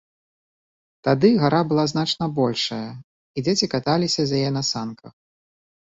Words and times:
Тады 1.07 1.29
гара 1.43 1.59
была 1.73 1.85
значна 1.93 2.25
большая, 2.41 2.89
і 3.37 3.47
дзеці 3.49 3.71
каталіся 3.75 4.21
з 4.31 4.41
яе 4.43 4.51
на 4.57 4.63
санках. 4.73 5.13